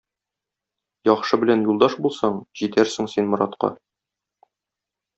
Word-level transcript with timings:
Яхшы 1.09 1.39
белән 1.43 1.67
юлдаш 1.69 1.97
булсаң, 2.07 2.41
җитәрсең 2.63 3.13
син 3.15 3.33
моратка 3.37 3.75